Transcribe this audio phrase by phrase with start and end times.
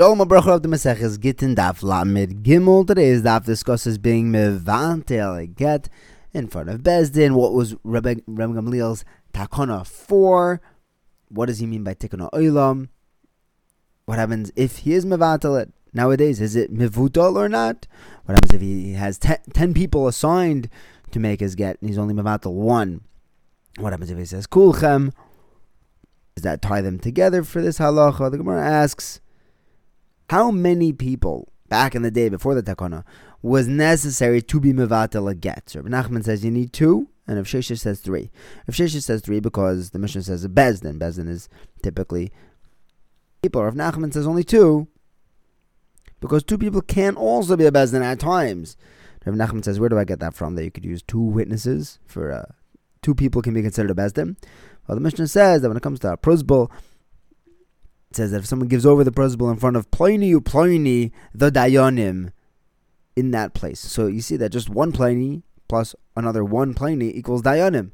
[0.00, 2.86] Shalom Abracha of the Maseches Gittin Daf Lamed Gimel.
[2.86, 5.88] Today's daf discusses being mevantel get
[6.32, 7.32] in front of Bezdin.
[7.32, 10.60] What was Rebbe, Gamliel's takona for?
[11.30, 12.90] What does he mean by tikuna oilam?
[14.04, 15.72] What happens if he is mevantel it?
[15.92, 17.88] Nowadays, is it mivutal or not?
[18.24, 20.68] What happens if he has ten people assigned
[21.10, 23.00] to make his get and he's only mevantel one?
[23.78, 25.12] What happens if he says kulchem?
[26.36, 28.30] Does that tie them together for this halacha?
[28.30, 29.20] The Gemara asks
[30.28, 33.04] how many people back in the day before the takana
[33.42, 35.70] was necessary to be mevatel a get?
[35.70, 38.30] So Nachman says you need two, and if Shesha says three.
[38.66, 41.48] If Shesha says three because the Mishnah says a bezdin, bezdin is
[41.82, 42.32] typically
[43.42, 43.66] people.
[43.66, 44.88] If Nachman says only two,
[46.20, 48.76] because two people can also be a bezdin at times.
[49.24, 50.54] Rav Nachman says, where do I get that from?
[50.54, 52.46] That you could use two witnesses for uh,
[53.02, 54.36] two people can be considered a bezdin.
[54.86, 56.70] Well, the Mishnah says that when it comes to a prosbul,
[58.10, 61.50] it says that if someone gives over the principle in front of Ploni Ploni, the
[61.50, 62.32] Dayanim,
[63.16, 63.80] in that place.
[63.80, 67.90] So you see that just one Ploni plus another one Ploni equals Dayanim.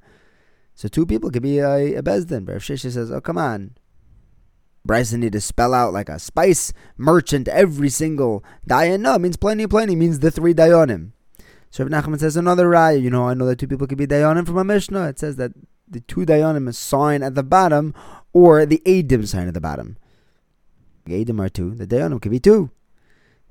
[0.75, 2.49] So two people could be a, a Bezdin.
[2.49, 3.77] If Shisha says, oh, come on.
[4.85, 9.01] Bryson need to spell out like a spice merchant every single Dayan.
[9.01, 11.13] No, means Ploni Ploni means the three Dayanim.
[11.71, 14.07] So if Nachman says another raya, you know, I know that two people could be
[14.07, 15.09] Dayanim from a Mishnah.
[15.09, 15.53] It says that
[15.89, 17.95] the two Dayanim is sign at the bottom
[18.33, 19.97] or the Adim sign at the bottom.
[21.07, 21.75] Gedim are two.
[21.75, 22.71] The Dayanim could be two.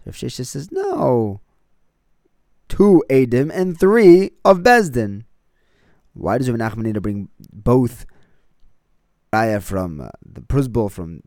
[0.05, 1.41] Rav Shesha says, no.
[2.67, 5.23] Two Adim and three of Bezdin.
[6.13, 8.05] Why does Rav Nachman need to bring both
[9.31, 11.21] Raya from uh, the Prosbul from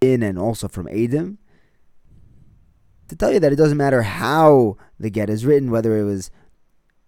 [0.00, 1.38] in and also from Adim?
[3.08, 6.30] To tell you that it doesn't matter how the get is written, whether it was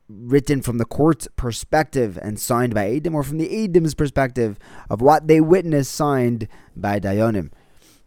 [0.08, 4.58] written from the court's perspective and signed by Adim or from the Adim's perspective
[4.90, 7.50] of what they witnessed signed by Dayanim.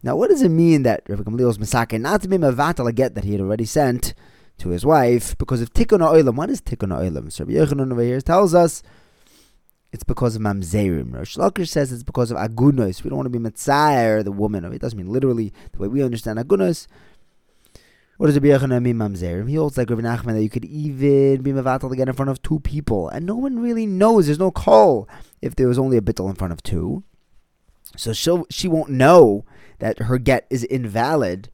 [0.02, 3.14] Now, what does it mean that Rabbi Gamliel's Masake not to be Mavatal a get
[3.14, 4.14] that he had already sent
[4.58, 5.36] to his wife?
[5.38, 7.32] Because of Tikkun Oilam, what is Tikkun Oilam?
[7.32, 8.82] So Rabbi Yochanan over here tells us
[9.92, 11.10] it's because of Mamzerim.
[11.10, 13.02] Reish Lakish says it's because of Agunos.
[13.02, 14.64] We don't want to be Mitzayir, the woman.
[14.66, 16.86] It doesn't mean literally the way we understand Agunos.
[18.18, 19.48] What does Rabbi Yochanan mean, Mamzerim?
[19.48, 22.42] He holds like Rabbi Nachman that you could even be Mavatal again in front of
[22.42, 23.08] two people.
[23.08, 24.26] And no one really knows.
[24.26, 25.08] There's no call
[25.40, 27.02] if there was only a bittel in front of two.
[27.96, 29.44] So she she won't know
[29.78, 31.50] that her get is invalid,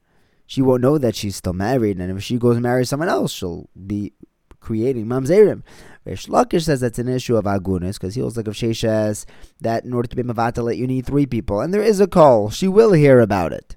[0.47, 3.33] she won't know that she's still married, and if she goes and marries someone else,
[3.33, 4.13] she'll be
[4.61, 5.63] creating mamzerim.
[6.07, 9.25] Reish Lakish says that's an issue of agunis because he holds like of Sheshes
[9.61, 12.51] that in order to be mavatalit you need three people, and there is a call.
[12.51, 13.77] She will hear about it.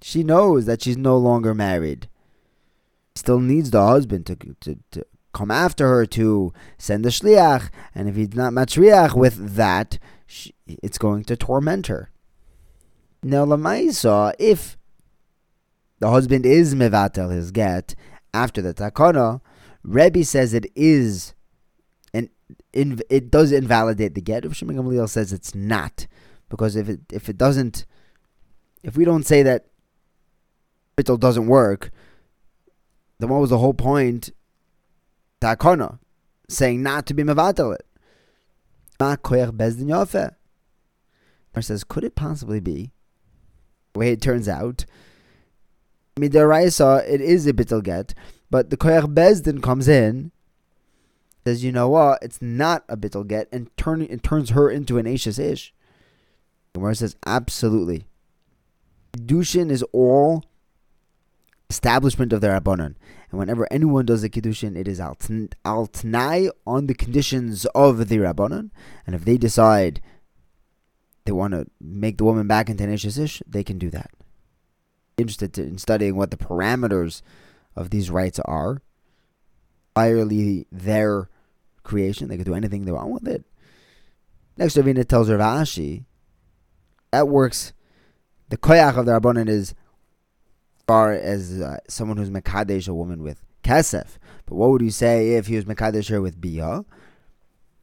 [0.00, 2.08] She knows that she's no longer married.
[3.14, 8.08] Still needs the husband to to, to come after her to send the shliach, and
[8.08, 12.10] if he's not matriach with that, she, it's going to torment her.
[13.22, 14.76] Now, Lamaisa, if
[16.00, 17.94] the husband is mevatel his get
[18.34, 19.40] after the takana,
[19.84, 21.34] Rebbe says it is,
[22.12, 22.28] and
[22.72, 24.44] it does invalidate the get.
[24.44, 26.06] Rav Shimon Gamliel says it's not,
[26.48, 27.86] because if it if it doesn't,
[28.82, 29.66] if we don't say that
[30.96, 31.90] bittul doesn't work,
[33.18, 34.30] then what was the whole point?
[35.40, 35.98] Takana,
[36.48, 37.86] saying not to be mevatel it.
[38.98, 40.34] Ma koyach bezdin
[41.60, 42.92] says, could it possibly be
[43.94, 44.84] way it turns out.
[46.16, 48.14] Midaraisa, it is a bittel get,
[48.50, 50.30] but the Koyach Bezdin comes in,
[51.44, 54.98] says, you know what, it's not a bittel get, and turn it turns her into
[54.98, 55.72] an Ashes Ish.
[56.72, 58.06] The Gemara says, absolutely.
[59.12, 60.44] Kiddushin is all
[61.68, 62.94] establishment of the Rabbanon.
[63.30, 68.18] And whenever anyone does a Kiddushin, it is al tnai on the conditions of the
[68.18, 68.70] Rabbanon.
[69.06, 70.02] And if they decide
[71.24, 74.10] they want to make the woman back into an Ish, they can do that.
[75.16, 77.22] Interested in studying what the parameters
[77.76, 78.82] of these rights are.
[79.94, 81.28] Entirely their
[81.82, 82.28] creation.
[82.28, 83.44] They can do anything they want with it.
[84.56, 86.04] Next, Ravina tells Rav Ashi
[87.12, 87.72] that works.
[88.48, 89.74] The koyach of the Rabbanan is
[90.86, 94.18] far as uh, someone who's mekadesh a woman with kesef.
[94.46, 96.84] But what would you say if he was mekadesh her with bia?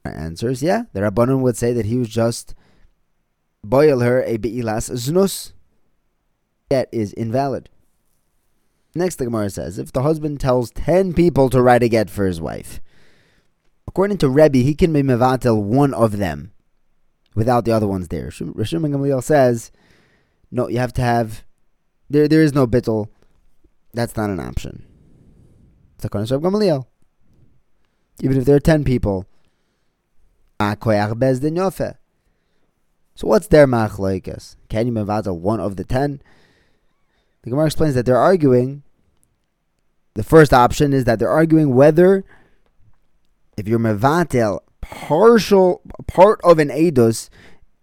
[0.03, 0.83] Answers, yeah.
[0.93, 2.53] The Rabbanan would say that he was just
[3.63, 5.53] boil her a be'ilas znus,
[6.69, 7.69] that is invalid.
[8.95, 12.25] Next, the Gemara says, if the husband tells ten people to write a get for
[12.25, 12.79] his wife,
[13.87, 16.51] according to Rebbe, he can be mevatel one of them
[17.35, 18.29] without the other ones there.
[18.29, 19.71] Rishon Gamliel says,
[20.51, 21.43] no, you have to have,
[22.09, 23.07] there, there is no bittel.
[23.93, 24.85] That's not an option.
[25.95, 26.85] It's according to Gamliel.
[28.21, 29.25] Even if there are ten people,
[33.19, 34.55] so what's their machlokes?
[34.69, 36.21] Can you mevatel one of the ten?
[37.41, 38.83] The Gemara explains that they're arguing.
[40.13, 42.23] The first option is that they're arguing whether,
[43.57, 47.27] if you're mevatel partial part of an edus,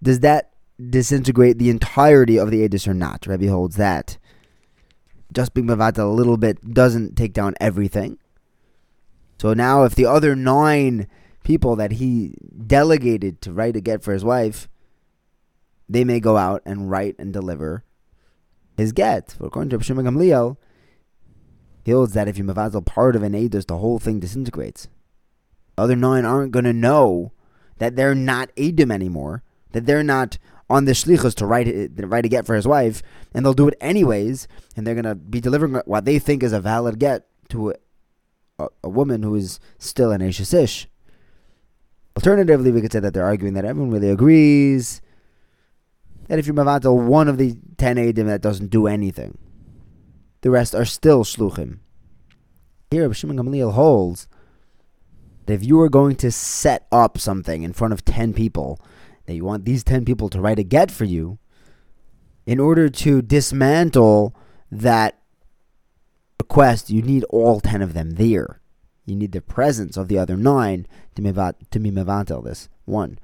[0.03, 0.55] does that
[0.89, 3.27] disintegrate the entirety of the edus or not?
[3.27, 4.17] Rebbe holds that
[5.35, 8.17] just being mevatel a little bit doesn't take down everything.
[9.39, 11.09] So now, if the other nine
[11.45, 12.37] people that he
[12.67, 14.67] delegated to write a get for his wife,
[15.89, 17.85] they may go out and write and deliver
[18.77, 19.35] his get.
[19.39, 20.57] But according to Shimon Gamliel,
[21.85, 24.89] he holds that if you mevatel part of an edus, the whole thing disintegrates.
[25.77, 27.33] The other nine aren't going to know
[27.79, 29.43] that they're not edim anymore,
[29.73, 30.39] that they're not
[30.69, 33.03] on the shlichus to write it, write a get for his wife,
[33.33, 36.53] and they'll do it anyways, and they're going to be delivering what they think is
[36.53, 37.73] a valid get to
[38.59, 40.89] a, a woman who is still an Ish.
[42.17, 45.03] Alternatively, we could say that they're arguing that everyone really agrees
[46.29, 49.39] that if you're Mavato, one of the 10 Edim that doesn't do anything,
[50.41, 51.79] the rest are still Shluchim.
[52.91, 54.29] Here, Shimon Gamliel holds
[55.47, 58.81] that if you are going to set up something in front of 10 people,
[59.27, 61.39] that you want these 10 people to write a get for you,
[62.45, 64.35] in order to dismantle
[64.71, 65.19] that
[66.41, 68.61] request, you need all 10 of them there.
[69.05, 72.69] You need the presence of the other nine to to mevatel this.
[72.85, 73.19] One.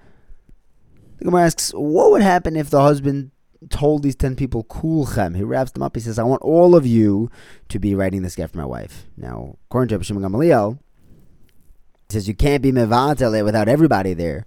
[1.22, 3.30] The Gemara asks, what would happen if the husband
[3.70, 5.36] told these 10 people, kulchem?
[5.36, 5.94] He wraps them up.
[5.94, 7.30] He says, I want all of you
[7.68, 9.06] to be writing this gift for my wife.
[9.16, 10.80] Now, according to Shimon Gamaliel,
[12.08, 14.46] he says you can't be mevatel without everybody there.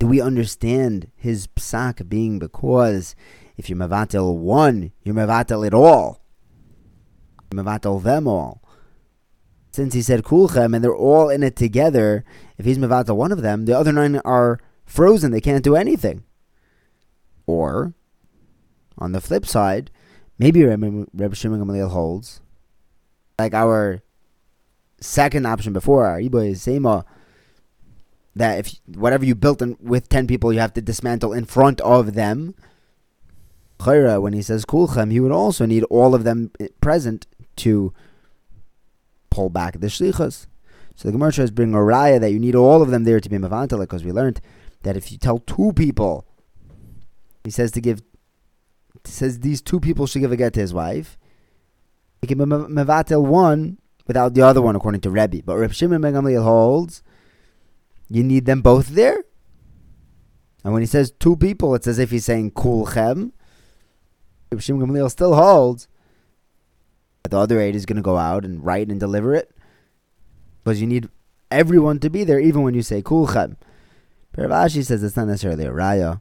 [0.00, 3.14] Do we understand his psak being because
[3.56, 6.20] if you're mevatel one, you're mevatel it all?
[7.50, 8.60] Mevatel them all.
[9.70, 12.24] Since he said kulchem and they're all in it together,
[12.58, 15.30] if he's mevatel one of them, the other nine are frozen.
[15.30, 16.24] They can't do anything.
[17.46, 17.94] Or,
[18.98, 19.90] on the flip side,
[20.38, 22.40] maybe Rebbe Shimon Gamaliel holds,
[23.38, 24.02] like our
[25.00, 27.04] second option before, our Ibo is Sema,
[28.34, 31.80] that if whatever you built in, with 10 people, you have to dismantle in front
[31.82, 32.54] of them.
[33.78, 37.26] Chayra, when he says kulchem, he would also need all of them eh, present
[37.56, 37.92] to
[39.30, 40.46] pull back the shlichas.
[40.96, 43.20] So the Gemara tries to bring a raya that you need all of them there
[43.20, 44.40] to be mavantala, because we learned
[44.84, 46.26] that if you tell two people,
[47.42, 48.00] he says to give,
[49.04, 51.18] says these two people should give a get to his wife,
[52.22, 55.42] he can be mavatel one without the other one, according to Rebbe.
[55.44, 57.02] But Reb Shimon Ben Gamliel holds
[58.08, 59.24] you need them both there.
[60.62, 63.32] And when he says two people, it's as if he's saying kulchem.
[64.50, 65.88] Reb Shimon Gamliel still holds
[67.30, 69.50] the other eight is going to go out and write and deliver it.
[70.62, 71.08] Because you need
[71.50, 73.56] everyone to be there, even when you say kulchem.
[74.34, 76.20] Paravashi says it's not necessarily a raya.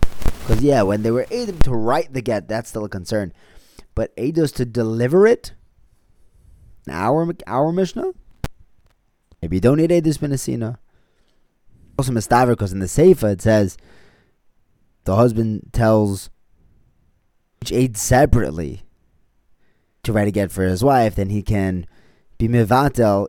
[0.00, 3.32] Because, yeah, when they were able to write the get, that's still a concern.
[3.94, 5.52] But Eidos to deliver it,
[6.88, 8.12] our, our Mishnah,
[9.40, 10.78] maybe you don't need Eidos Benasina.
[11.98, 13.76] Also, Mistaver, because in the Seifa it says
[15.04, 16.30] the husband tells
[17.60, 18.82] each aid separately
[20.02, 21.86] to write a get for his wife, then he can
[22.38, 23.28] be mivatel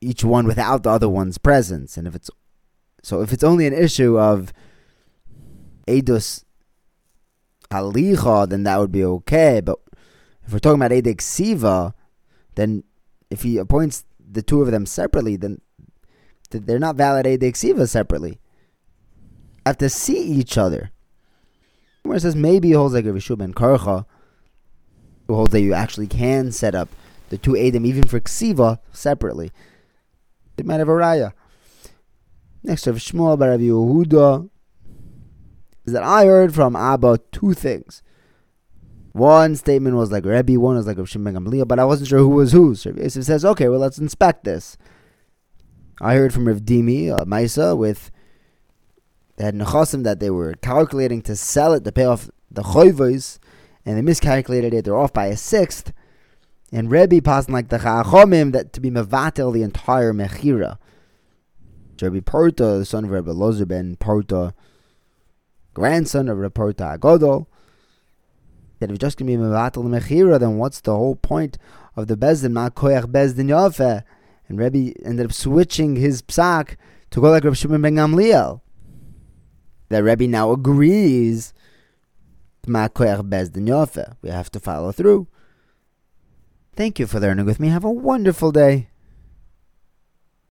[0.00, 1.96] each one without the other one's presence.
[1.96, 2.30] And if it's
[3.02, 4.52] so, if it's only an issue of
[5.86, 6.44] edus
[7.70, 9.60] halicha, then that would be okay.
[9.60, 9.78] But
[10.44, 11.94] if we're talking about edek siva,
[12.54, 12.84] then
[13.30, 15.60] if he appoints the two of them separately, then
[16.50, 18.40] they're not valid edek siva separately.
[19.66, 20.90] Have to see each other.
[22.02, 24.06] Where it says maybe holds like a Rishu ben Karcha,
[25.26, 26.88] who holds that you actually can set up
[27.28, 29.52] the two Adam even for Ksiva separately.
[30.58, 31.32] They might have a raya.
[32.64, 34.50] Next to Shmuel Bar Rabbi Yehuda
[35.86, 38.02] is that I heard from Abba two things.
[39.12, 42.28] One statement was like Rebbe, one was like Rav Shimon but I wasn't sure who
[42.30, 42.74] was who.
[42.74, 44.76] So Yosef says, okay, well, let's inspect this.
[46.00, 48.10] I heard from Rav Dimi, uh, Maisa, with
[49.36, 53.38] they had nechasim that they were calculating to sell it to pay off the choivos,
[53.86, 54.84] and they miscalculated it.
[54.84, 55.92] They're off by a sixth.
[56.72, 60.78] And Rebbe passing like the Chachomim that to be mevatel the entire mechira.
[62.00, 64.54] Rebbe Porta, the son of Rebbe Lozer ben Porta,
[65.74, 67.46] grandson of Rebbe Porta Agodol,
[68.78, 71.58] that if just going to be mevatel the mechira, then what's the whole point
[71.96, 72.52] of the bezdin?
[72.52, 74.04] Ma koyach bezdin yofe.
[74.48, 76.76] And Rebbe ended up switching his psak
[77.10, 78.60] to go like Rebbe Shimon ben Gamliel.
[79.88, 81.54] That Rebbe now agrees
[82.66, 84.16] Ma Koih Bezdinyof.
[84.22, 85.26] we have to follow through.
[86.78, 87.70] Thank you for learning with me.
[87.70, 88.86] Have a wonderful day.